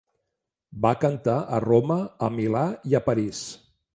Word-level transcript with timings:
Va 0.85 0.93
cantar 1.03 1.35
a 1.41 1.59
Roma, 1.67 1.99
a 2.27 2.31
Milà 2.39 2.65
i 2.93 2.99
a 3.01 3.05
París. 3.11 3.45